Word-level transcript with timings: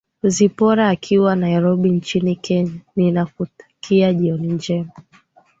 zipporah 0.23 0.89
akiwa 0.89 1.35
nairobi 1.35 1.89
nchini 1.91 2.35
kenya 2.35 2.79
ninakutakia 2.95 4.13
jioni 4.13 4.47
njema 4.47 4.91